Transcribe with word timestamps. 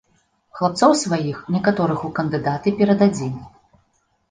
Хлапцоў 0.59 0.93
сваіх 1.01 1.37
некаторых 1.57 2.07
у 2.09 2.11
кандыдаты 2.21 2.75
перададзім. 2.83 3.39